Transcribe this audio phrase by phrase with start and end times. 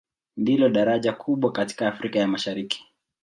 [0.37, 2.85] Ndilo daraja kubwa katika Afrika ya Mashariki.